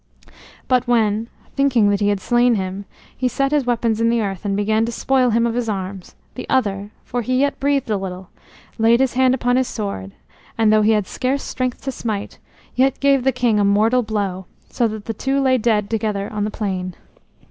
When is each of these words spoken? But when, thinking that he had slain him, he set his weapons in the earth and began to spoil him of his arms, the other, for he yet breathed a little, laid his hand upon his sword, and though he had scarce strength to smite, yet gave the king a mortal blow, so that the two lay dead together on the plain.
But 0.67 0.87
when, 0.87 1.29
thinking 1.55 1.91
that 1.91 1.99
he 1.99 2.07
had 2.07 2.19
slain 2.19 2.55
him, 2.55 2.85
he 3.15 3.27
set 3.27 3.51
his 3.51 3.67
weapons 3.67 4.01
in 4.01 4.09
the 4.09 4.19
earth 4.19 4.43
and 4.45 4.57
began 4.57 4.83
to 4.85 4.91
spoil 4.91 5.29
him 5.29 5.45
of 5.45 5.53
his 5.53 5.69
arms, 5.69 6.15
the 6.33 6.49
other, 6.49 6.89
for 7.05 7.21
he 7.21 7.39
yet 7.41 7.59
breathed 7.59 7.87
a 7.91 7.97
little, 7.97 8.31
laid 8.79 8.99
his 8.99 9.13
hand 9.13 9.35
upon 9.35 9.57
his 9.57 9.67
sword, 9.67 10.13
and 10.57 10.73
though 10.73 10.81
he 10.81 10.93
had 10.93 11.05
scarce 11.05 11.43
strength 11.43 11.83
to 11.83 11.91
smite, 11.91 12.39
yet 12.73 12.99
gave 12.99 13.23
the 13.23 13.31
king 13.31 13.59
a 13.59 13.63
mortal 13.63 14.01
blow, 14.01 14.47
so 14.71 14.87
that 14.87 15.05
the 15.05 15.13
two 15.13 15.39
lay 15.39 15.59
dead 15.59 15.87
together 15.87 16.33
on 16.33 16.45
the 16.45 16.49
plain. 16.49 16.95